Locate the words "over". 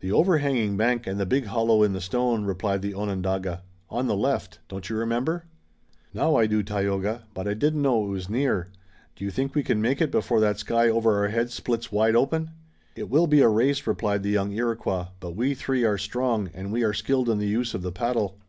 10.88-11.18